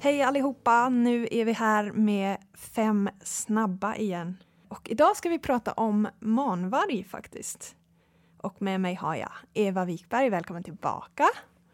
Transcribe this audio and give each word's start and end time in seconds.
Hej 0.00 0.22
allihopa! 0.22 0.88
Nu 0.88 1.28
är 1.30 1.44
vi 1.44 1.52
här 1.52 1.92
med 1.92 2.36
fem 2.54 3.08
snabba 3.22 3.96
igen. 3.96 4.36
Och 4.68 4.88
idag 4.90 5.16
ska 5.16 5.28
vi 5.28 5.38
prata 5.38 5.72
om 5.72 6.08
manvarg 6.20 7.04
faktiskt. 7.04 7.76
Och 8.36 8.62
med 8.62 8.80
mig 8.80 8.94
har 8.94 9.14
jag 9.14 9.32
Eva 9.54 9.84
Wikberg. 9.84 10.30
Välkommen 10.30 10.62
tillbaka! 10.62 11.24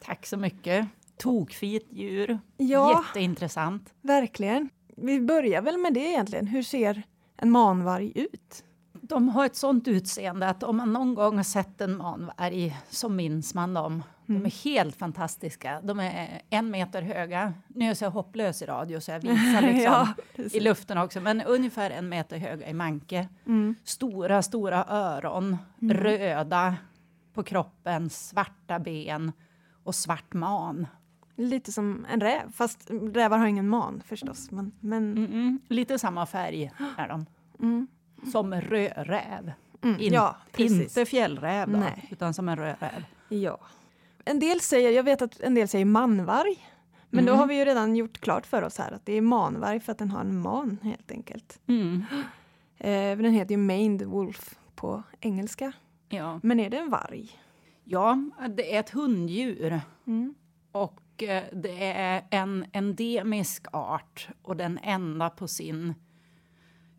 Tack 0.01 0.27
så 0.27 0.37
mycket. 0.37 0.89
Tokfint 1.17 1.93
djur. 1.93 2.39
Ja. 2.57 3.05
Jätteintressant. 3.07 3.95
Verkligen. 4.01 4.71
Vi 4.97 5.21
börjar 5.21 5.63
väl 5.63 5.79
med 5.79 5.95
det 5.95 6.01
egentligen. 6.01 6.47
Hur 6.47 6.63
ser 6.63 7.03
en 7.37 7.51
manvarg 7.51 8.13
ut? 8.15 8.65
De 9.09 9.29
har 9.29 9.47
ett 9.47 9.57
sånt 9.57 9.89
utseende 9.89 10.49
att 10.49 10.63
om 10.63 10.77
man 10.77 10.93
någon 10.93 11.15
gång 11.15 11.37
har 11.37 11.45
sett 11.45 11.81
en 11.81 11.97
manvarg 11.97 12.77
så 12.91 13.09
minns 13.09 13.55
man 13.55 13.75
dem. 13.75 14.03
Mm. 14.29 14.43
De 14.43 14.47
är 14.47 14.65
helt 14.65 14.97
fantastiska. 14.97 15.81
De 15.81 16.01
är 16.01 16.43
en 16.51 16.71
meter 16.71 17.03
höga. 17.03 17.55
Nu 17.69 17.85
är 17.85 17.89
jag 17.89 17.97
så 17.97 18.09
hopplös 18.09 18.63
i 18.63 18.67
radio 18.67 19.01
så 19.01 19.11
jag 19.11 19.21
visar 19.21 19.63
liksom 19.73 19.83
Ja, 19.83 20.09
i 20.37 20.61
luften 20.61 20.99
också. 20.99 21.21
Men 21.21 21.43
ungefär 21.43 21.91
en 21.91 22.09
meter 22.09 22.39
höga 22.39 22.69
i 22.69 22.73
manke. 22.75 23.29
Mm. 23.47 23.75
Stora, 23.85 24.43
stora 24.43 24.85
öron. 24.89 25.57
Röda 25.81 26.77
på 27.35 27.43
kroppen. 27.43 28.11
Svarta 28.11 28.79
ben. 28.79 29.33
Och 29.85 29.95
svart 29.95 30.35
man. 30.35 30.87
Lite 31.37 31.73
som 31.73 32.07
en 32.11 32.21
räv, 32.21 32.53
fast 32.53 32.91
rävar 32.91 33.39
har 33.39 33.47
ingen 33.47 33.69
man 33.69 34.03
förstås. 34.07 34.51
Men, 34.51 34.73
men. 34.81 35.61
Lite 35.69 35.99
samma 35.99 36.27
färg 36.27 36.73
är 36.99 37.09
de. 37.09 37.27
mm. 37.63 37.87
Som 38.33 38.55
rödräv. 38.55 39.53
Mm. 39.83 40.01
In, 40.01 40.13
ja, 40.13 40.37
inte 40.57 41.05
fjällräv 41.07 41.71
då, 41.71 41.83
utan 42.11 42.35
som 42.35 42.49
en 42.49 42.57
rödräv. 42.57 43.05
Ja. 43.29 43.59
En 44.25 44.39
del 44.39 44.61
säger, 44.61 44.91
jag 44.91 45.03
vet 45.03 45.23
att 45.23 45.41
en 45.41 45.55
del 45.55 45.69
säger 45.69 45.85
manvarg. 45.85 46.69
Men 47.11 47.25
då 47.25 47.31
Mm. 47.33 47.41
har 47.41 47.47
vi 47.47 47.59
ju 47.59 47.65
redan 47.65 47.97
gjort 47.97 48.21
klart 48.21 48.47
för 48.47 48.63
oss 48.63 48.79
här 48.79 48.93
att 48.93 49.07
det 49.07 49.13
är 49.13 49.21
manvarg 49.21 49.81
för 49.81 49.93
att 49.93 49.99
den 49.99 50.11
har 50.11 50.21
en 50.21 50.41
man 50.41 50.79
helt 50.83 51.11
enkelt. 51.11 51.61
Mm. 51.67 52.05
Eh, 52.79 53.19
den 53.19 53.33
heter 53.33 53.51
ju 53.51 53.57
maned 53.57 54.03
wolf 54.03 54.55
på 54.75 55.03
engelska. 55.21 55.73
Ja. 56.09 56.41
Men 56.43 56.61
är 56.61 56.71
det 56.71 56.79
en 56.79 56.91
varg? 56.91 57.31
ja, 57.85 58.19
det 58.57 58.75
är 58.77 58.81
ett 58.81 58.91
hunddjur 58.91 59.81
Mm. 60.07 60.35
och 60.73 61.23
eh, 61.23 61.45
det 61.53 61.93
är 61.93 62.25
en 62.31 62.65
endemisk 62.73 63.67
art 63.73 64.29
och 64.43 64.57
den 64.57 64.79
enda 64.83 65.31
på 65.31 65.49
sin 65.49 65.95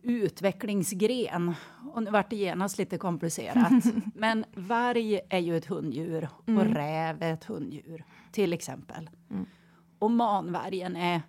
utvecklingsgren. 0.06 1.54
Och 1.94 2.04
nu 2.04 2.12
vart 2.12 2.30
det 2.30 2.36
genast 2.36 2.78
lite 2.78 2.98
komplicerat. 2.98 3.84
Men 4.16 4.46
varg 4.56 5.20
är 5.30 5.40
ju 5.40 5.58
ett 5.58 5.66
hunddjur 5.66 6.30
och 6.46 6.66
räv 6.66 7.24
är 7.24 7.34
ett 7.34 7.44
hunddjur, 7.44 8.06
till 8.32 8.54
exempel. 8.54 9.10
Och 10.00 10.12
manvargen 10.12 10.96
är 10.96 11.22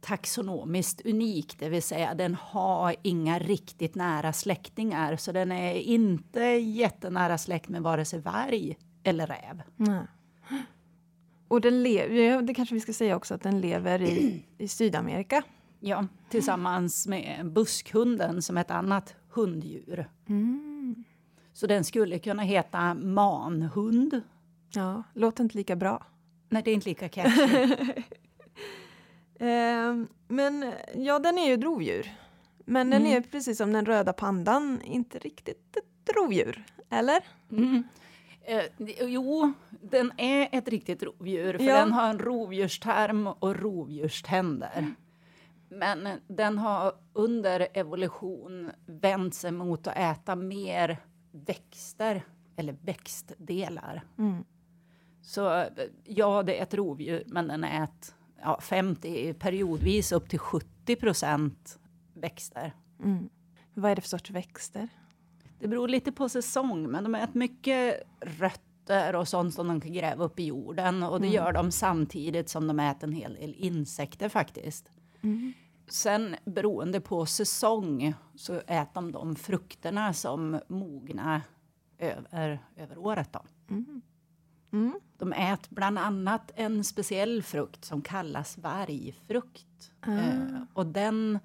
taxonomiskt 0.00 1.06
unik, 1.06 1.58
det 1.58 1.68
vill 1.68 1.82
säga 1.82 2.14
den 2.14 2.34
har 2.34 2.96
inga 3.02 3.38
riktigt 3.38 3.94
nära 3.94 4.32
släktingar, 4.32 5.16
så 5.16 5.32
den 5.32 5.52
är 5.52 5.74
inte 5.74 6.40
jättenära 6.40 7.38
släkt 7.38 7.68
med 7.68 7.82
vare 7.82 8.04
sig 8.04 8.20
varg 8.20 8.76
eller 9.02 9.26
räv. 9.26 9.62
Nej. 9.76 10.06
Och 11.48 11.60
den 11.60 11.82
lever, 11.82 12.42
det 12.42 12.54
kanske 12.54 12.74
vi 12.74 12.80
ska 12.80 12.92
säga 12.92 13.16
också, 13.16 13.34
att 13.34 13.42
den 13.42 13.60
lever 13.60 14.02
i, 14.02 14.44
i 14.58 14.68
Sydamerika. 14.68 15.42
Ja, 15.80 16.06
tillsammans 16.28 17.06
med 17.06 17.52
buskhunden 17.52 18.42
som 18.42 18.56
ett 18.56 18.70
annat 18.70 19.14
hunddjur. 19.30 20.10
Så 21.52 21.66
den 21.66 21.84
skulle 21.84 22.18
kunna 22.18 22.42
heta 22.42 22.94
manhund. 22.94 24.20
Ja, 24.74 25.02
låter 25.14 25.44
inte 25.44 25.56
lika 25.56 25.76
bra. 25.76 26.06
Nej, 26.48 26.62
det 26.64 26.70
är 26.70 26.74
inte 26.74 26.88
lika 26.88 27.08
catchy. 27.08 27.76
Eh, 29.38 29.94
men 30.28 30.72
ja, 30.94 31.18
den 31.18 31.38
är 31.38 31.46
ju 31.46 31.54
ett 31.54 31.62
rovdjur. 31.64 32.10
Men 32.64 32.90
den 32.90 33.02
Mm. 33.02 33.16
är 33.16 33.20
precis 33.20 33.58
som 33.58 33.72
den 33.72 33.86
röda 33.86 34.12
pandan 34.12 34.80
inte 34.82 35.18
riktigt 35.18 35.76
ett 35.76 36.16
rovdjur. 36.16 36.64
Eller? 36.90 37.24
Mm. 37.50 37.82
Eh, 38.42 38.62
jo, 39.08 39.52
den 39.82 40.12
är 40.16 40.48
ett 40.52 40.68
riktigt 40.68 41.02
rovdjur, 41.02 41.58
för 41.58 41.64
Ja. 41.64 41.76
den 41.80 41.92
har 41.92 42.08
en 42.10 42.18
rovdjurstarm 42.18 43.26
och 43.26 43.56
rovdjurständer. 43.56 44.94
Men 45.68 46.08
den 46.28 46.58
har 46.58 46.92
under 47.12 47.68
evolution 47.74 48.70
vänt 48.86 49.34
sig 49.34 49.52
mot 49.52 49.86
att 49.86 49.96
äta 49.96 50.36
mer 50.36 50.98
växter, 51.30 52.24
eller 52.56 52.76
växtdelar. 52.82 54.04
Mm. 54.18 54.44
Så 55.22 55.64
ja, 56.04 56.42
det 56.42 56.58
är 56.58 56.62
ett 56.62 56.74
rovdjur, 56.74 57.22
men 57.26 57.48
den 57.48 57.64
äter 57.64 58.14
ja, 58.42 58.60
50, 58.60 59.34
periodvis 59.34 60.12
upp 60.12 60.28
till 60.28 60.38
70 60.38 60.96
procent 60.96 61.78
växter. 62.14 62.72
Mm. 63.04 63.28
Vad 63.74 63.90
är 63.90 63.96
det 63.96 64.02
för 64.02 64.08
sorts 64.08 64.30
växter? 64.30 64.88
Det 65.58 65.68
beror 65.68 65.88
lite 65.88 66.12
på 66.12 66.28
säsong, 66.28 66.90
men 66.90 67.04
de 67.04 67.14
äter 67.14 67.38
mycket 67.38 68.02
rötter 68.20 69.14
och 69.14 69.28
sånt 69.28 69.54
som 69.54 69.68
de 69.68 69.80
kan 69.80 69.92
gräva 69.92 70.24
upp 70.24 70.40
i 70.40 70.44
jorden. 70.44 71.02
Och 71.02 71.20
det 71.20 71.28
gör 71.28 71.52
de 71.52 71.72
samtidigt 71.72 72.48
som 72.48 72.66
de 72.66 72.80
äter 72.80 73.08
en 73.08 73.12
hel 73.12 73.34
del 73.34 73.54
insekter 73.54 74.28
faktiskt. 74.28 74.90
Sen 75.88 76.36
beroende 76.44 77.00
på 77.00 77.26
säsong 77.26 78.14
så 78.34 78.54
äter 78.54 78.94
de 78.94 79.12
de 79.12 79.36
frukterna 79.36 80.12
som 80.12 80.60
mognar 80.68 81.42
över, 81.98 82.64
över 82.76 82.98
året. 82.98 83.32
Då. 83.32 83.40
Mm. 84.72 85.00
De 85.18 85.32
äter 85.32 85.74
bland 85.74 85.98
annat 85.98 86.50
en 86.54 86.84
speciell 86.84 87.42
frukt 87.42 87.84
som 87.84 88.02
kallas 88.02 88.58
vargfrukt. 88.58 89.92
Eh, 90.06 90.62
och 90.72 90.86
den 90.86 91.38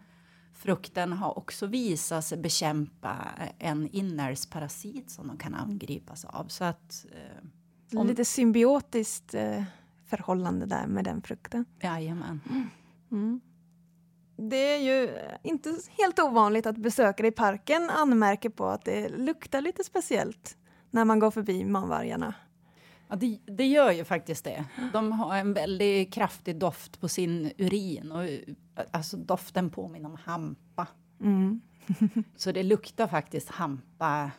frukten 0.54 1.14
har 1.14 1.38
också 1.38 1.68
visat 1.68 2.26
sig 2.26 2.38
bekämpa 2.38 3.18
en 3.60 3.88
inälvsparasit 3.88 5.12
som 5.12 5.28
de 5.28 5.38
kan 5.38 5.56
angripas 5.56 6.26
av. 6.26 6.48
Så 6.48 6.64
att, 6.64 7.06
eh, 7.12 8.00
om, 8.00 8.08
Lite 8.08 8.26
symbiotiskt 8.26 9.34
eh, 9.34 9.64
förhållande 10.06 10.66
där 10.66 10.88
med 10.88 11.04
den 11.04 11.22
frukten. 11.22 11.66
jajamän. 11.82 12.42
Mm. 13.12 13.42
Det 14.50 14.76
är 14.76 14.78
ju 14.78 15.10
inte 15.44 15.76
helt 15.98 16.20
ovanligt 16.20 16.66
att 16.66 16.78
besökare 16.78 17.28
i 17.28 17.32
parken 17.32 17.90
anmärker 17.90 18.50
på 18.50 18.66
att 18.66 18.86
det 18.86 19.10
luktar 19.10 19.62
lite 19.62 19.84
speciellt 19.84 20.58
när 20.90 21.06
man 21.06 21.20
går 21.20 21.32
förbi 21.32 21.66
manvargarna. 21.66 22.34
Ja, 23.08 23.16
det, 23.16 23.40
det 23.46 23.66
gör 23.66 23.92
ju 23.92 24.06
faktiskt 24.06 24.44
det. 24.44 24.66
De 24.94 25.12
har 25.12 25.38
en 25.38 25.54
väldigt 25.54 26.14
kraftig 26.14 26.56
doft 26.56 27.02
på 27.02 27.08
sin 27.08 27.52
urin. 27.58 28.12
Och, 28.12 28.24
eh, 28.24 28.40
alltså 28.92 29.18
doften 29.18 29.70
påminner 29.70 30.10
om 30.10 30.18
hampa. 30.24 30.88
Mm. 31.22 31.62
Så 32.36 32.52
det 32.52 32.64
luktar 32.64 33.08
faktiskt 33.08 33.50
hampa 33.50 34.32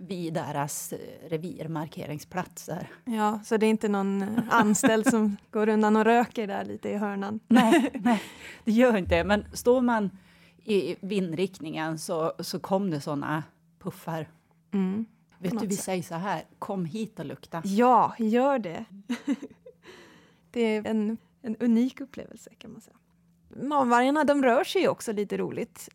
vid 0.00 0.34
deras 0.34 0.92
eh, 0.92 1.28
revirmarkeringsplatser. 1.28 2.90
Ja, 3.04 3.40
så 3.44 3.56
det 3.56 3.66
är 3.66 3.70
inte 3.70 3.88
någon 3.88 4.22
eh, 4.22 4.28
anställd 4.50 5.06
som 5.06 5.36
går 5.50 5.68
undan 5.68 5.96
och 5.96 6.04
röker 6.04 6.46
där 6.46 6.64
lite 6.64 6.88
i 6.88 6.96
hörnan. 6.96 7.40
Nej, 7.48 7.90
nej, 7.94 8.22
det 8.64 8.72
gör 8.72 8.96
inte. 8.96 9.24
Men 9.24 9.44
står 9.52 9.80
man 9.80 10.10
i 10.64 10.96
vindriktningen 11.00 11.98
så, 11.98 12.32
så 12.38 12.60
kom 12.60 12.90
det 12.90 13.00
såna 13.00 13.42
puffar. 13.78 14.28
Mm. 14.72 15.06
Vet 15.38 15.60
du, 15.60 15.66
vi 15.66 15.76
säger 15.76 16.02
så 16.02 16.14
här, 16.14 16.42
kom 16.58 16.84
hit 16.84 17.18
och 17.18 17.26
lukta. 17.26 17.62
Ja, 17.64 18.14
gör 18.18 18.58
det. 18.58 18.84
det 20.50 20.60
är 20.60 20.86
en, 20.86 21.16
en 21.42 21.56
unik 21.56 22.00
upplevelse 22.00 22.50
kan 22.58 22.72
man 22.72 22.80
säga. 22.80 22.96
Manvargarna 23.48 24.24
de 24.24 24.42
rör 24.42 24.64
sig 24.64 24.88
också 24.88 25.12
lite 25.12 25.36
roligt. 25.36 25.88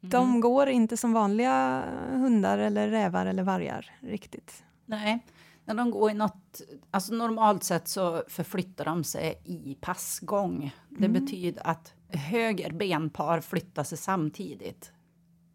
De 0.00 0.40
går 0.40 0.68
inte 0.68 0.96
som 0.96 1.12
vanliga 1.12 1.84
hundar 2.10 2.58
eller 2.58 2.88
rävar 2.88 3.26
eller 3.26 3.42
vargar 3.42 3.90
riktigt. 4.00 4.64
Nej, 4.86 5.24
när 5.64 5.74
de 5.74 5.90
går 5.90 6.10
i 6.10 6.14
något... 6.14 6.60
Alltså 6.90 7.14
normalt 7.14 7.64
sett 7.64 7.88
så 7.88 8.22
förflyttar 8.28 8.84
de 8.84 9.04
sig 9.04 9.42
i 9.44 9.76
passgång. 9.80 10.74
Det 10.88 11.08
betyder 11.08 11.66
att 11.66 11.94
höger 12.08 12.72
benpar 12.72 13.40
flyttar 13.40 13.84
sig 13.84 13.98
samtidigt. 13.98 14.92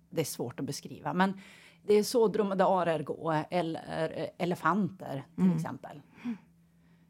Det 0.09 0.21
är 0.21 0.25
svårt 0.25 0.59
att 0.59 0.65
beskriva, 0.65 1.13
men 1.13 1.33
det 1.85 1.93
är 1.93 2.03
så 2.03 2.27
dromedarer 2.27 3.03
går, 3.03 3.45
eller 3.49 4.21
eh, 4.21 4.27
elefanter 4.37 5.25
till 5.35 5.55
exempel. 5.55 6.01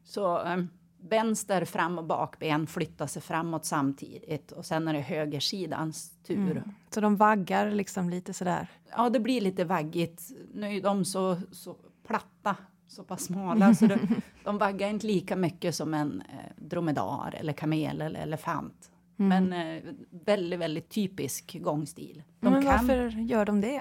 Så 0.04 0.46
eh, 0.46 0.64
vänster 1.08 1.64
fram 1.64 1.98
och 1.98 2.04
bakben 2.04 2.66
flyttar 2.66 3.06
sig 3.06 3.22
framåt 3.22 3.64
samtidigt 3.64 4.52
och 4.52 4.66
sen 4.66 4.88
är 4.88 4.92
det 4.92 5.00
högersidans 5.00 6.12
tur. 6.26 6.62
Så 6.90 7.00
de 7.00 7.16
vaggar 7.16 7.70
liksom 7.70 8.10
lite 8.10 8.32
sådär. 8.32 8.68
Ja, 8.96 9.10
det 9.10 9.20
blir 9.20 9.40
lite 9.40 9.64
vaggigt. 9.64 10.22
Nu 10.54 10.76
är 10.76 10.82
de 10.82 11.04
så, 11.04 11.36
så 11.50 11.76
platta, 12.06 12.56
så 12.88 13.04
pass 13.04 13.24
smala, 13.24 13.74
så 13.74 13.86
de, 13.86 13.98
de 14.44 14.58
vaggar 14.58 14.88
inte 14.88 15.06
lika 15.06 15.36
mycket 15.36 15.74
som 15.74 15.94
en 15.94 16.20
eh, 16.20 16.64
dromedar 16.64 17.34
eller 17.40 17.52
kamel 17.52 18.00
eller 18.00 18.20
elefant. 18.20 18.90
Men 19.16 19.52
eh, 19.52 19.82
väldigt, 20.10 20.60
väldigt 20.60 20.88
typisk 20.88 21.56
gångstil. 21.60 22.22
De 22.40 22.52
Men 22.52 22.62
kan, 22.62 22.72
varför 22.72 23.08
gör 23.08 23.44
de 23.44 23.60
det? 23.60 23.80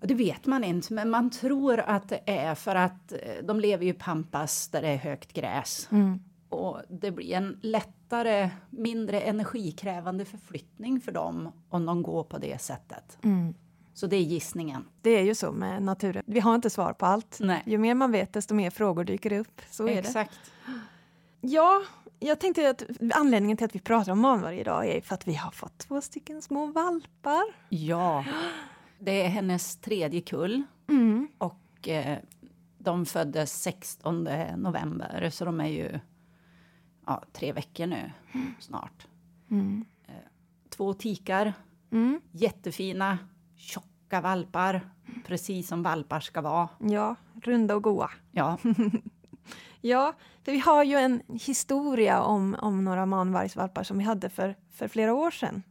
det 0.00 0.14
vet 0.14 0.46
man 0.46 0.64
inte, 0.64 0.92
men 0.92 1.10
man 1.10 1.30
tror 1.30 1.80
att 1.80 2.08
det 2.08 2.20
är 2.26 2.54
för 2.54 2.74
att 2.74 3.12
eh, 3.12 3.18
de 3.44 3.60
lever 3.60 3.84
ju 3.84 3.90
i 3.90 3.94
pampas 3.94 4.68
där 4.68 4.82
det 4.82 4.88
är 4.88 4.96
högt 4.96 5.32
gräs. 5.32 5.88
Mm. 5.92 6.20
Och 6.54 6.80
det 6.88 7.10
blir 7.10 7.32
en 7.32 7.58
lättare, 7.62 8.50
mindre 8.70 9.20
energikrävande 9.20 10.24
förflyttning 10.24 11.00
för 11.00 11.12
dem 11.12 11.52
om 11.68 11.86
de 11.86 12.02
går 12.02 12.24
på 12.24 12.38
det 12.38 12.60
sättet. 12.60 13.18
Mm. 13.22 13.54
Så 13.94 14.06
det 14.06 14.16
är 14.16 14.20
gissningen. 14.20 14.84
Det 15.02 15.10
är 15.10 15.22
ju 15.22 15.34
så 15.34 15.52
med 15.52 15.82
naturen. 15.82 16.22
Vi 16.26 16.40
har 16.40 16.54
inte 16.54 16.70
svar 16.70 16.92
på 16.92 17.06
allt. 17.06 17.36
Nej. 17.40 17.62
Ju 17.66 17.78
mer 17.78 17.94
man 17.94 18.12
vet, 18.12 18.32
desto 18.32 18.54
mer 18.54 18.70
frågor 18.70 19.04
dyker 19.04 19.32
upp. 19.32 19.60
Så 19.70 19.82
är 19.88 19.92
det. 19.92 19.98
Exakt. 19.98 20.38
Ja, 21.40 21.82
jag 22.18 22.40
tänkte 22.40 22.70
att 22.70 22.82
anledningen 23.14 23.56
till 23.56 23.64
att 23.64 23.74
vi 23.74 23.80
pratar 23.80 24.12
om 24.12 24.20
manvarg 24.20 24.60
idag 24.60 24.88
är 24.88 25.00
för 25.00 25.14
att 25.14 25.28
vi 25.28 25.34
har 25.34 25.50
fått 25.50 25.78
två 25.78 26.00
stycken 26.00 26.42
små 26.42 26.66
valpar. 26.66 27.44
Ja. 27.68 28.24
Det 28.98 29.22
är 29.22 29.28
hennes 29.28 29.76
tredje 29.76 30.20
kull 30.20 30.62
Mm. 30.88 31.28
och 31.38 31.88
eh, 31.88 32.18
de 32.78 33.06
föddes 33.06 33.62
16 33.62 34.28
november 34.56 35.30
så 35.32 35.44
de 35.44 35.60
är 35.60 35.68
ju 35.68 36.00
ja, 37.06 37.22
tre 37.32 37.52
veckor 37.52 37.86
nu 37.86 38.10
snart. 38.58 39.06
Mm. 39.50 39.84
Två 40.76 40.94
tikar, 40.94 41.52
Mm. 41.90 42.20
jättefina, 42.32 43.18
tjocka 43.56 44.20
valpar, 44.20 44.80
precis 45.26 45.68
som 45.68 45.82
valpar 45.82 46.20
ska 46.20 46.40
vara. 46.40 46.68
Ja, 46.78 47.14
runda 47.42 47.74
och 47.76 47.82
goa. 47.82 48.10
Ja, 48.32 48.58
Ja, 49.80 50.12
för 50.44 50.52
vi 50.52 50.58
har 50.58 50.84
ju 50.84 50.96
en 50.96 51.22
historia 51.28 52.22
om, 52.22 52.56
om 52.60 52.84
några 52.84 53.06
manvargsvalpar 53.06 53.82
som 53.82 53.98
vi 53.98 54.04
hade 54.04 54.28
för, 54.28 54.56
för 54.70 54.88
flera 54.88 55.14
år 55.14 55.30
sedan. 55.30 55.62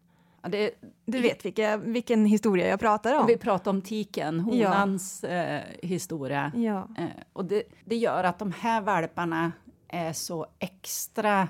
det, 0.50 0.71
Du 1.06 1.21
vet 1.21 1.45
vilka, 1.45 1.77
vilken 1.77 2.25
historia 2.25 2.68
jag 2.68 2.79
pratar 2.79 3.19
om? 3.19 3.27
vi 3.27 3.38
pratar 3.38 3.71
om 3.71 3.81
tiken, 3.81 4.39
honans 4.39 5.24
eh, 5.24 5.62
historia. 5.83 6.51
Ja. 6.56 6.88
Eh, 6.97 7.06
och 7.33 7.45
det, 7.45 7.63
det 7.86 7.95
gör 7.95 8.24
att 8.24 8.39
de 8.39 8.51
här 8.51 8.81
valparna 8.81 9.51
är 9.93 10.13
så 10.13 10.45
extra 10.59 11.47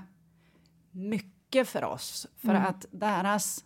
mycket 0.91 1.67
för 1.67 1.83
oss. 1.83 2.27
För 2.37 2.49
Mm. 2.49 2.65
att 2.65 2.85
deras 2.91 3.65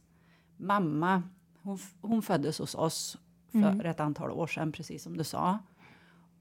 mamma, 0.58 1.24
hon, 1.62 1.80
hon 2.02 2.22
föddes 2.22 2.60
hos 2.60 2.76
oss 2.76 3.18
för 3.52 3.58
Mm. 3.58 3.82
ett 3.86 4.00
antal 4.00 4.32
år 4.32 4.48
sedan, 4.48 4.72
precis 4.72 5.04
som 5.04 5.18
du 5.18 5.24
sa. 5.24 5.60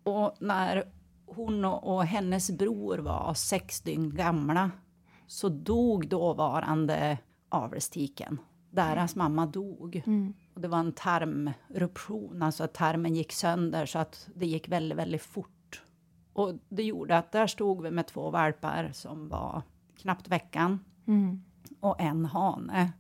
Och 0.02 0.34
när 0.40 0.84
hon 1.26 1.64
och, 1.64 1.94
och 1.96 2.04
hennes 2.04 2.50
bror 2.50 2.98
var 2.98 3.34
sex 3.34 3.80
dygn 3.80 4.14
gamla 4.14 4.70
så 5.26 5.48
dog 5.48 6.08
dåvarande 6.08 7.18
avelstiken. 7.48 8.40
Deras 8.70 9.16
mamma 9.16 9.46
dog. 9.46 10.02
Mm. 10.06 10.34
Och 10.54 10.60
det 10.60 10.68
var 10.68 10.78
en 10.78 10.92
tarmruption, 10.92 12.42
alltså 12.42 12.64
att 12.64 12.74
tarmen 12.74 13.14
gick 13.14 13.32
sönder 13.32 13.86
så 13.86 13.98
att 13.98 14.28
det 14.34 14.46
gick 14.46 14.68
väldigt, 14.68 14.98
väldigt 14.98 15.22
fort. 15.22 15.56
Och 16.36 16.54
det 16.68 16.82
gjorde 16.82 17.18
att 17.18 17.32
där 17.32 17.46
stod 17.46 17.82
vi 17.82 17.90
med 17.90 18.06
två 18.06 18.30
valpar 18.30 18.90
som 18.92 19.28
var 19.28 19.62
knappt 19.96 20.28
veckan 20.28 20.84
Mm. 21.06 21.42
och 21.80 22.00
en 22.00 22.24
hane. 22.24 22.92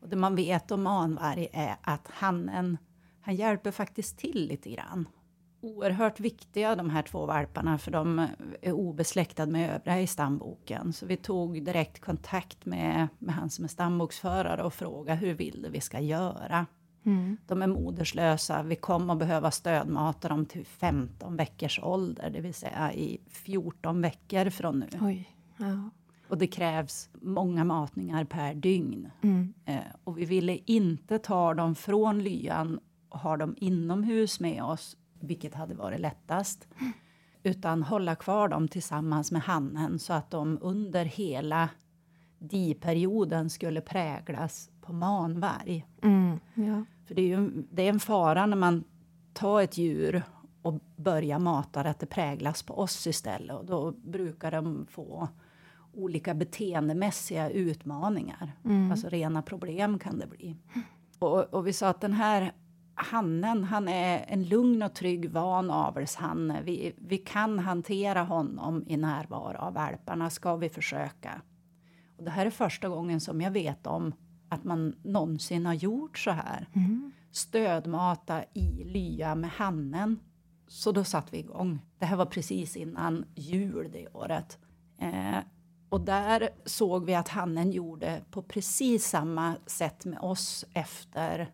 Och 0.00 0.08
det 0.08 0.16
man 0.16 0.34
vet 0.36 0.70
om 0.70 0.82
manvarg 0.82 1.48
är 1.52 1.76
att 1.82 2.08
hannen, 2.08 2.78
han 3.20 3.34
hjälper 3.34 3.70
faktiskt 3.70 4.18
till 4.18 4.46
lite 4.48 4.70
grann. 4.70 5.08
Oerhört 5.60 6.20
viktiga 6.20 6.76
de 6.76 6.90
här 6.90 7.02
två 7.02 7.26
valparna 7.26 7.78
för 7.78 7.90
de 7.90 8.26
är 8.62 8.72
obesläktade 8.72 9.52
med 9.52 9.74
övriga 9.74 10.00
i 10.00 10.06
stamboken. 10.06 10.92
Så 10.92 11.06
vi 11.06 11.16
tog 11.16 11.64
direkt 11.64 12.00
kontakt 12.00 12.66
med, 12.66 13.08
med 13.18 13.34
han 13.34 13.50
som 13.50 13.64
är 13.64 13.68
stamboksförare 13.68 14.62
och 14.62 14.74
frågade 14.74 15.18
hur 15.18 15.34
vill 15.34 15.66
vi 15.70 15.80
ska 15.80 16.00
göra. 16.00 16.66
Mm. 17.04 17.36
De 17.46 17.62
är 17.62 17.66
moderslösa. 17.66 18.62
Vi 18.62 18.76
kommer 18.76 19.12
att 19.12 19.18
behöva 19.18 19.50
stödmata 19.50 20.28
dem 20.28 20.46
till 20.46 20.66
15 20.66 21.36
veckors 21.36 21.80
ålder, 21.82 22.30
det 22.30 22.40
vill 22.40 22.54
säga 22.54 22.92
i 22.92 23.18
14 23.30 24.00
veckor 24.00 24.50
från 24.50 24.78
nu. 24.78 24.88
Oj. 25.00 25.36
Ja. 25.56 25.90
Och 26.28 26.38
det 26.38 26.46
krävs 26.46 27.10
många 27.12 27.64
matningar 27.64 28.24
per 28.24 28.54
dygn. 28.54 29.10
Mm. 29.22 29.54
Eh, 29.64 29.80
och 30.04 30.18
vi 30.18 30.24
ville 30.24 30.58
inte 30.66 31.18
ta 31.18 31.54
dem 31.54 31.74
från 31.74 32.22
lyan 32.22 32.80
och 33.08 33.18
ha 33.18 33.36
dem 33.36 33.54
inomhus 33.58 34.40
med 34.40 34.62
oss, 34.62 34.96
vilket 35.20 35.54
hade 35.54 35.74
varit 35.74 36.00
lättast. 36.00 36.68
Utan 37.42 37.82
hålla 37.82 38.14
kvar 38.14 38.48
dem 38.48 38.68
tillsammans 38.68 39.32
med 39.32 39.42
hannen 39.42 39.98
så 39.98 40.12
att 40.12 40.30
de 40.30 40.58
under 40.60 41.04
hela 41.04 41.68
diperioden 42.38 43.50
skulle 43.50 43.80
präglas 43.80 44.70
på 44.80 44.92
manvarg. 44.92 45.86
Mm. 46.02 46.40
Ja. 46.54 46.84
För 47.06 47.14
det 47.14 47.22
är 47.22 47.26
ju 47.26 47.50
det 47.70 47.82
är 47.82 47.88
en 47.88 48.00
fara 48.00 48.46
när 48.46 48.56
man 48.56 48.84
tar 49.32 49.62
ett 49.62 49.78
djur 49.78 50.22
och 50.62 50.74
börjar 50.96 51.38
mata 51.38 51.82
det, 51.82 51.90
att 51.90 51.98
det 51.98 52.06
präglas 52.06 52.62
på 52.62 52.78
oss 52.78 53.06
istället. 53.06 53.56
Och 53.56 53.64
då 53.64 53.90
brukar 53.90 54.50
de 54.50 54.86
få 54.90 55.28
olika 55.92 56.34
beteendemässiga 56.34 57.50
utmaningar. 57.50 58.52
Mm. 58.64 58.90
Alltså 58.90 59.08
rena 59.08 59.42
problem 59.42 59.98
kan 59.98 60.18
det 60.18 60.26
bli. 60.26 60.56
Och, 61.18 61.54
och 61.54 61.66
vi 61.66 61.72
sa 61.72 61.88
att 61.88 62.00
den 62.00 62.12
här 62.12 62.52
hannen, 62.94 63.64
han 63.64 63.88
är 63.88 64.24
en 64.28 64.44
lugn 64.44 64.82
och 64.82 64.94
trygg 64.94 65.30
van 65.30 65.70
avelshanne. 65.70 66.62
Vi, 66.62 66.92
vi 66.98 67.18
kan 67.18 67.58
hantera 67.58 68.22
honom 68.22 68.84
i 68.86 68.96
närvaro 68.96 69.58
av 69.58 69.74
valparna, 69.74 70.30
ska 70.30 70.56
vi 70.56 70.68
försöka. 70.68 71.42
Och 72.16 72.24
det 72.24 72.30
här 72.30 72.46
är 72.46 72.50
första 72.50 72.88
gången 72.88 73.20
som 73.20 73.40
jag 73.40 73.50
vet 73.50 73.86
om 73.86 74.12
att 74.52 74.64
man 74.64 74.96
någonsin 75.02 75.66
har 75.66 75.74
gjort 75.74 76.18
så 76.18 76.30
här. 76.30 76.68
Mm. 76.72 77.12
Stödmata 77.30 78.44
i 78.54 78.84
lya 78.84 79.34
med 79.34 79.50
hannen. 79.50 80.18
Så 80.68 80.92
då 80.92 81.04
satte 81.04 81.28
vi 81.32 81.38
igång. 81.38 81.78
Det 81.98 82.04
här 82.04 82.16
var 82.16 82.26
precis 82.26 82.76
innan 82.76 83.24
jul 83.34 83.90
det 83.92 84.08
året. 84.08 84.58
Eh, 84.98 85.38
och 85.88 86.00
där 86.00 86.48
såg 86.64 87.04
vi 87.04 87.14
att 87.14 87.28
hannen 87.28 87.72
gjorde 87.72 88.22
på 88.30 88.42
precis 88.42 89.06
samma 89.06 89.56
sätt 89.66 90.04
med 90.04 90.18
oss 90.18 90.64
efter 90.74 91.50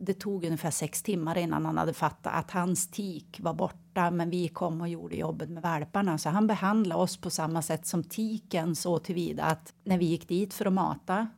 det 0.00 0.14
tog 0.14 0.44
ungefär 0.44 0.70
sex 0.70 1.02
timmar 1.02 1.38
innan 1.38 1.66
han 1.66 1.78
hade 1.78 1.92
fattat 1.92 2.34
att 2.34 2.50
hans 2.50 2.90
tik 2.90 3.40
var 3.42 3.54
borta 3.54 4.10
men 4.10 4.30
vi 4.30 4.48
kom 4.48 4.80
och 4.80 4.88
gjorde 4.88 5.16
jobbet 5.16 5.50
med 5.50 5.62
valparna. 5.62 6.18
Så 6.18 6.28
han 6.28 6.46
behandlade 6.46 7.02
oss 7.02 7.16
på 7.16 7.30
samma 7.30 7.62
sätt 7.62 7.86
som 7.86 8.04
tiken 8.04 8.76
så 8.76 8.98
tillvida 8.98 9.44
att 9.44 9.74
när 9.84 9.98
vi 9.98 10.04
gick 10.04 10.28
dit 10.28 10.54
för 10.54 10.66
att 10.66 10.72
mata 10.72 11.28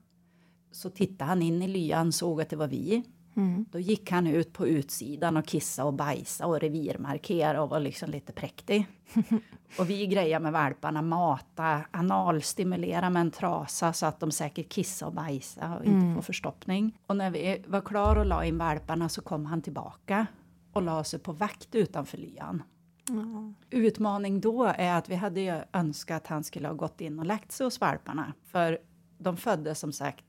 så 0.72 0.90
tittade 0.90 1.28
han 1.28 1.42
in 1.42 1.62
i 1.62 1.68
lyan, 1.68 2.12
såg 2.12 2.40
att 2.40 2.50
det 2.50 2.56
var 2.56 2.68
vi. 2.68 3.04
Mm. 3.36 3.64
Då 3.70 3.78
gick 3.78 4.10
han 4.10 4.26
ut 4.26 4.52
på 4.52 4.66
utsidan 4.66 5.36
och 5.36 5.46
kissade 5.46 5.88
och 5.88 5.94
bajsade 5.94 6.50
och 6.50 6.60
revirmarkerade 6.60 7.60
och 7.60 7.68
var 7.68 7.80
liksom 7.80 8.10
lite 8.10 8.32
präktig. 8.32 8.86
och 9.78 9.90
vi 9.90 10.06
grejade 10.06 10.42
med 10.42 10.52
valparna, 10.52 11.02
mata, 11.02 11.80
analstimulera 11.90 13.10
med 13.10 13.20
en 13.20 13.30
trasa 13.30 13.92
så 13.92 14.06
att 14.06 14.20
de 14.20 14.30
säkert 14.30 14.68
kissade 14.68 15.08
och 15.08 15.14
bajsade 15.14 15.78
och 15.78 15.84
inte 15.84 16.14
får 16.14 16.22
förstoppning. 16.22 16.98
Och 17.06 17.16
när 17.16 17.30
vi 17.30 17.62
var 17.66 17.80
klara 17.80 18.20
och 18.20 18.26
la 18.26 18.44
in 18.44 18.58
valparna 18.58 19.08
så 19.08 19.22
kom 19.22 19.46
han 19.46 19.62
tillbaka 19.62 20.26
och 20.72 20.82
la 20.82 21.04
sig 21.04 21.18
på 21.18 21.32
vakt 21.32 21.74
utanför 21.74 22.18
lyan. 22.18 22.62
Ja. 23.08 23.52
Utmaning 23.70 24.40
då 24.40 24.64
är 24.64 24.94
att 24.94 25.08
vi 25.08 25.14
hade 25.14 25.64
önskat 25.72 26.22
att 26.22 26.26
han 26.26 26.44
skulle 26.44 26.68
ha 26.68 26.74
gått 26.74 27.00
in 27.00 27.18
och 27.18 27.26
lagt 27.26 27.52
sig 27.52 27.64
hos 27.64 27.80
valparna. 27.80 28.32
För 28.44 28.78
de 29.18 29.36
föddes 29.36 29.80
som 29.80 29.92
sagt 29.92 30.24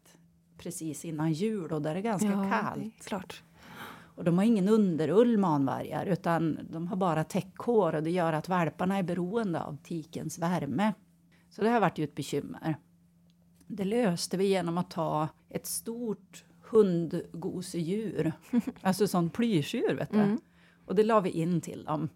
precis 0.62 1.06
innan 1.06 1.34
jul 1.34 1.72
och 1.72 1.82
där 1.82 1.92
är 1.92 1.96
det 1.96 2.02
ganska 2.02 2.28
Ja, 2.28 2.50
kallt. 2.50 2.84
det 2.84 3.04
klart. 3.06 3.44
Och 4.16 4.24
de 4.24 4.38
har 4.38 4.46
ingen 4.46 4.70
underull 4.70 5.38
manvargar 5.38 6.06
utan 6.06 6.60
de 6.70 6.88
har 6.88 6.96
bara 6.96 7.24
täckhår 7.24 7.96
och 7.96 8.04
det 8.04 8.12
gör 8.12 8.34
att 8.34 8.50
valparna 8.50 8.98
är 8.98 9.04
beroende 9.04 9.64
av 9.64 9.78
tikens 9.84 10.40
värme. 10.40 10.94
Så 11.50 11.62
det 11.62 11.70
har 11.70 11.80
varit 11.80 11.98
ju 11.98 12.04
ett 12.04 12.16
bekymmer. 12.16 12.76
Det 13.68 13.84
löste 13.84 14.38
vi 14.38 14.48
genom 14.48 14.78
att 14.78 14.90
ta 14.92 15.28
ett 15.50 15.66
stort 15.66 16.44
hundgosedjur, 16.62 18.32
alltså 18.82 19.08
sånt 19.08 19.34
plyschdjur 19.34 19.96
vet 19.96 20.12
du. 20.12 20.20
Mm. 20.20 20.40
Och 20.86 20.96
det 20.96 21.04
la 21.04 21.20
vi 21.20 21.30
in 21.30 21.62
till 21.62 21.84
dem. 21.84 22.10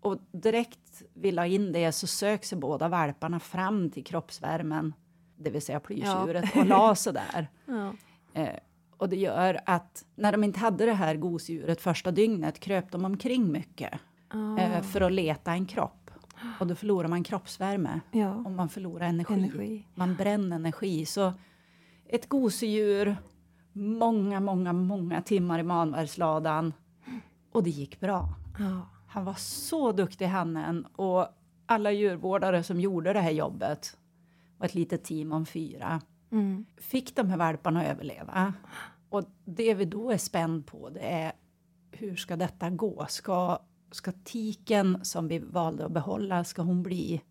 Och 0.00 0.18
direkt 0.32 1.02
vi 1.14 1.32
la 1.32 1.46
in 1.46 1.72
det 1.72 1.92
så 1.92 2.06
sök 2.06 2.44
sig 2.44 2.58
båda 2.58 2.88
valparna 2.88 3.40
fram 3.40 3.90
till 3.90 4.04
kroppsvärmen, 4.04 4.92
det 5.36 5.50
vill 5.50 5.62
säga 5.62 5.80
plyschdjuret, 5.80 6.56
och 6.56 6.66
la 6.66 6.94
sig 6.94 7.12
där. 7.12 7.48
Ja. 7.66 7.92
Eh, 8.32 8.56
och 8.96 9.08
det 9.08 9.16
gör 9.16 9.60
att 9.66 10.04
när 10.14 10.32
de 10.32 10.44
inte 10.44 10.58
hade 10.58 10.86
det 10.86 10.92
här 10.92 11.16
gosedjuret 11.16 11.80
första 11.80 12.10
dygnet 12.10 12.60
kröp 12.60 12.92
de 12.92 13.04
omkring 13.04 13.52
mycket 13.52 14.00
Ah. 14.28 14.58
eh, 14.58 14.82
för 14.82 15.00
att 15.00 15.12
leta 15.12 15.52
en 15.52 15.66
kropp. 15.66 16.10
Och 16.60 16.66
då 16.66 16.74
förlorar 16.74 17.08
man 17.08 17.24
kroppsvärme 17.24 18.00
ja. 18.12 18.34
och 18.34 18.50
man 18.50 18.68
förlorar 18.68 19.06
energi. 19.06 19.34
Energi. 19.34 19.86
Man 19.94 20.14
bränner 20.14 20.56
energi. 20.56 21.06
Så 21.06 21.32
ett 22.08 22.28
gosedjur, 22.28 23.16
många, 23.72 24.40
många, 24.40 24.72
många 24.72 25.22
timmar 25.22 25.58
i 25.58 25.62
manvärsladan 25.62 26.72
och 27.52 27.62
det 27.62 27.70
gick 27.70 28.00
bra. 28.00 28.28
Ja. 28.58 28.80
Han 29.08 29.24
var 29.24 29.34
så 29.34 29.92
duktig 29.92 30.26
hannen 30.26 30.86
och 30.96 31.26
alla 31.66 31.92
djurvårdare 31.92 32.62
som 32.62 32.80
gjorde 32.80 33.12
det 33.12 33.20
här 33.20 33.30
jobbet 33.30 33.96
var 34.58 34.66
ett 34.66 34.74
litet 34.74 35.04
team 35.04 35.32
om 35.32 35.46
fyra 35.46 36.00
Mm. 36.30 36.66
fick 36.76 37.16
de 37.16 37.30
här 37.30 37.36
valparna 37.36 37.80
att 37.80 37.86
överleva. 37.86 38.52
Och 39.08 39.24
det 39.44 39.74
vi 39.74 39.84
då 39.84 40.10
är 40.10 40.18
spänd 40.18 40.66
på 40.66 40.90
det 40.90 41.00
är 41.00 41.32
hur 41.90 42.16
ska 42.16 42.36
detta 42.36 42.70
gå? 42.70 43.06
Ska, 43.08 43.58
ska 43.90 44.12
tiken 44.24 44.98
som 45.04 45.28
vi 45.28 45.38
valde 45.38 45.86
att 45.86 45.92
behålla, 45.92 46.44
ska 46.44 46.62
hon 46.62 46.82
bli 46.82 47.22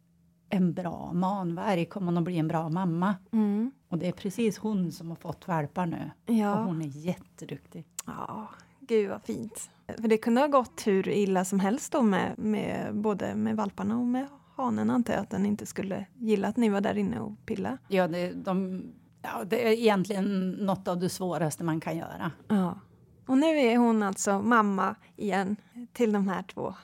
en 0.50 0.74
bra 0.74 1.14
manvarg? 1.14 1.86
Kommer 1.86 2.06
hon 2.08 2.18
att 2.18 2.24
bli 2.24 2.38
en 2.38 2.48
bra 2.48 2.70
mamma? 2.70 3.16
Mm. 3.32 3.72
Och 3.90 3.98
det 3.98 4.08
är 4.08 4.12
precis 4.12 4.58
hon 4.58 4.92
som 4.92 5.10
har 5.10 5.16
fått 5.16 5.48
valpar 5.48 5.86
nu. 5.86 6.12
Och 6.28 6.34
Ja. 6.34 6.64
hon 6.64 6.82
är 6.82 6.88
jätteduktig. 6.88 7.86
ja, 8.06 8.50
gud 8.80 9.10
vad 9.10 9.22
fint. 9.24 9.70
För 10.02 10.08
det 10.08 10.18
kunde 10.18 10.42
ha 10.42 10.48
gått 10.48 10.88
hur 10.88 11.08
illa 11.10 11.46
som 11.46 11.60
helst 11.60 11.92
då 11.92 12.02
med, 12.02 12.34
med 12.40 12.96
både 12.96 13.36
med 13.36 13.56
valparna 13.56 13.98
och 14.00 14.06
med 14.08 14.28
hanen 14.56 14.90
antar 14.90 15.14
jag 15.14 15.22
att 15.22 15.30
den 15.30 15.46
inte 15.46 15.66
skulle 15.66 16.06
gilla 16.18 16.48
att 16.48 16.58
ni 16.58 16.70
var 16.70 16.82
där 16.82 16.98
inne 16.98 17.20
och 17.20 17.46
pilla. 17.46 17.78
Ja, 17.88 18.08
det, 18.08 18.32
de, 18.34 18.84
ja, 19.22 19.44
det 19.44 19.68
är 19.68 19.72
egentligen 19.72 20.52
något 20.52 20.88
av 20.88 21.00
det 21.00 21.10
svåraste 21.10 21.64
man 21.64 21.80
kan 21.80 21.98
göra. 21.98 22.32
Ja. 22.48 22.80
Och 23.28 23.38
nu 23.38 23.46
är 23.60 23.78
hon 23.78 24.04
alltså 24.04 24.42
mamma 24.42 24.96
igen 25.16 25.56
till 25.94 26.12
de 26.12 26.28
här 26.28 26.44
två. 26.44 26.76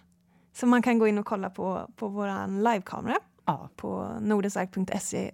Så 0.54 0.66
man 0.68 0.82
kan 0.82 1.00
gå 1.00 1.08
in 1.08 1.18
och 1.18 1.26
kolla 1.26 1.50
på, 1.50 1.92
på 1.96 2.08
vår 2.08 2.48
livekamera 2.64 3.18
Ja, 3.46 3.70
på 3.76 4.18
nordensark.se 4.22 5.32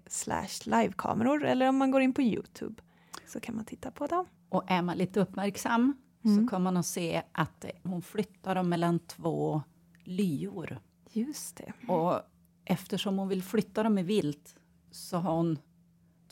livekameror 0.66 1.46
eller 1.46 1.70
om 1.70 1.78
man 1.78 1.92
går 1.92 2.02
in 2.02 2.14
på 2.14 2.22
Youtube 2.22 2.82
så 3.28 3.40
kan 3.40 3.56
man 3.56 3.66
titta 3.66 3.92
på 3.92 4.08
dem. 4.08 4.26
och 4.50 4.64
är 4.68 4.82
man 4.82 4.98
lite 4.98 5.20
uppmärksam 5.20 5.94
Mm. 6.24 6.38
så 6.44 6.50
kommer 6.50 6.64
man 6.64 6.78
att 6.78 6.86
se 6.86 7.22
att 7.32 7.66
hon 7.84 8.02
flyttar 8.02 8.56
dem 8.56 8.70
mellan 8.70 9.00
två 9.00 9.62
lyor. 10.04 10.80
Just 11.12 11.58
det. 11.58 11.94
Och 11.94 12.22
eftersom 12.66 13.18
hon 13.18 13.28
vill 13.28 13.44
flytta 13.44 13.84
dem 13.84 13.98
i 13.98 14.04
vilt 14.04 14.56
så 14.92 15.18
har 15.18 15.34
hon 15.34 15.60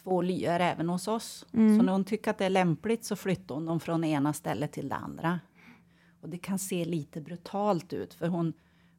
två 0.03 0.21
lyor 0.21 0.59
även 0.59 0.89
hos 0.89 1.07
oss. 1.07 1.45
Mm. 1.53 1.77
Så 1.77 1.85
när 1.85 1.91
hon 1.93 2.03
tycker 2.03 2.31
att 2.31 2.37
det 2.37 2.45
är 2.45 2.49
lämpligt 2.49 3.05
så 3.05 3.15
flyttar 3.15 3.55
hon 3.55 3.65
dem 3.65 3.79
från 3.79 4.03
ena 4.03 4.33
stället 4.33 4.71
till 4.71 4.89
det 4.89 4.95
andra. 4.95 5.39
Och 6.21 6.29
det 6.29 6.37
kan 6.37 6.59
se 6.59 6.85
lite 6.85 7.21
brutalt 7.21 7.93
ut 7.93 8.13
för 8.13 8.27
hon, 8.27 8.53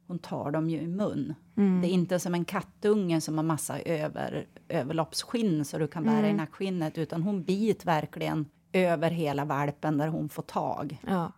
hon 0.07 0.19
tar 0.19 0.51
dem 0.51 0.69
ju 0.69 0.81
i 0.81 0.87
mun. 0.87 1.33
Mm. 1.57 1.81
Det 1.81 1.87
är 1.87 1.91
inte 1.91 2.19
som 2.19 2.33
en 2.33 2.45
kattunge 2.45 3.21
som 3.21 3.37
har 3.37 3.43
massa 3.43 3.79
över, 3.79 4.47
överloppsskinn 4.67 5.65
så 5.65 5.77
du 5.77 5.87
kan 5.87 6.03
bära 6.03 6.25
i 6.25 6.29
Mm. 6.29 6.37
nackskinnet 6.37 6.97
utan 6.97 7.23
hon 7.23 7.43
bit 7.43 7.85
verkligen 7.85 8.45
över 8.71 9.11
hela 9.11 9.45
valpen 9.45 9.97
där 9.97 10.07
hon 10.07 10.29
får 10.29 10.43
tag. 10.43 11.01
Ja. 11.07 11.31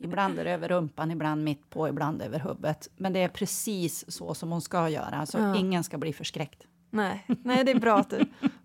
Ibland 0.00 0.38
är 0.38 0.44
det 0.44 0.50
över 0.50 0.68
rumpan, 0.68 1.10
ibland 1.10 1.44
mitt 1.44 1.70
på, 1.70 1.88
ibland 1.88 2.22
över 2.22 2.38
huvudet. 2.40 2.88
Men 2.96 3.12
det 3.12 3.22
är 3.22 3.28
precis 3.28 4.12
så 4.12 4.34
som 4.34 4.50
hon 4.52 4.60
ska 4.60 4.88
göra, 4.88 5.26
så 5.26 5.38
Ja. 5.38 5.56
ingen 5.56 5.84
ska 5.84 5.98
bli 5.98 6.12
förskräckt. 6.12 6.62
Nej. 6.90 7.24
Nej, 7.44 7.64
det 7.64 7.70
är 7.70 7.80
bra 7.80 7.98
att 7.98 8.10
du 8.10 8.24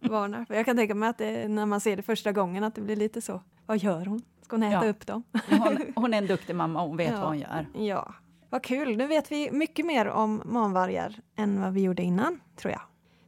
varnar. 0.09 0.45
För 0.45 0.53
jag 0.53 0.65
kan 0.65 0.77
tänka 0.77 0.95
mig 0.95 1.09
att 1.09 1.17
det, 1.17 1.47
när 1.47 1.65
man 1.65 1.81
ser 1.81 1.95
det 1.97 2.03
första 2.03 2.31
gången 2.31 2.63
att 2.63 2.75
det 2.75 2.81
blir 2.81 2.95
lite 2.95 3.21
så. 3.21 3.41
Vad 3.65 3.77
gör 3.77 4.05
hon? 4.05 4.21
Ska 4.41 4.55
hon 4.55 4.63
äta 4.63 4.85
Ja. 4.85 4.89
upp 4.91 5.07
dem? 5.07 5.23
Hon, 5.49 5.77
hon 5.95 6.13
är 6.13 6.17
en 6.17 6.27
duktig 6.27 6.55
mamma, 6.55 6.81
hon 6.81 6.97
vet 6.97 7.11
Ja. 7.11 7.17
vad 7.19 7.27
hon 7.27 7.39
gör. 7.39 7.67
Ja. 7.73 8.13
Vad 8.49 8.63
kul. 8.63 8.97
Nu 8.97 9.07
vet 9.07 9.31
vi 9.31 9.51
mycket 9.51 9.85
mer 9.85 10.05
om 10.07 10.41
manvargar 10.45 11.15
än 11.35 11.61
vad 11.61 11.73
vi 11.73 11.81
gjorde 11.83 12.03
innan, 12.03 12.39
tror 12.55 12.71
jag. 12.71 12.81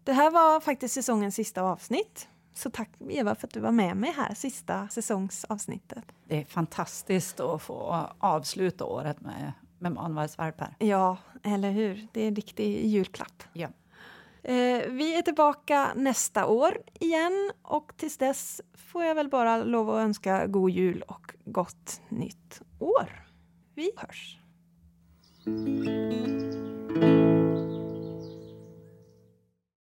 Det 0.03 0.13
här 0.13 0.31
var 0.31 0.59
faktiskt 0.59 0.93
säsongens 0.93 1.35
sista 1.35 1.61
avsnitt. 1.61 2.27
Så 2.57 2.69
tack 2.69 2.89
Eva 3.09 3.35
för 3.35 3.47
att 3.47 3.53
du 3.53 3.59
var 3.59 3.71
med 3.71 3.97
mig 3.97 4.11
här, 4.11 4.33
sista 4.33 4.87
säsongsavsnittet. 4.87 6.03
Det 6.27 6.41
är 6.41 6.45
fantastiskt 6.45 7.39
att 7.39 7.61
få 7.61 8.09
avsluta 8.19 8.85
året 8.85 9.21
med, 9.21 9.53
med 9.79 9.91
manvargsvalpar. 9.91 10.75
Ja, 10.79 11.17
eller 11.43 11.71
hur? 11.71 12.07
Det 12.11 12.21
är 12.21 12.27
en 12.27 12.35
riktig 12.35 12.85
julklapp. 12.85 13.43
Ja. 13.53 13.67
Eh, 14.43 14.89
vi 14.89 15.17
är 15.17 15.21
tillbaka 15.21 15.91
nästa 15.95 16.45
år 16.45 16.77
igen 16.99 17.51
och 17.61 17.91
tills 17.97 18.17
dess 18.17 18.61
får 18.73 19.03
jag 19.03 19.15
väl 19.15 19.29
bara 19.29 19.63
lov 19.63 19.89
att 19.89 19.99
önska 19.99 20.47
god 20.47 20.71
jul 20.71 21.01
och 21.01 21.33
gott 21.45 22.01
nytt 22.09 22.61
år. 22.79 23.27
Vi 23.75 23.91
hörs! 23.97 24.39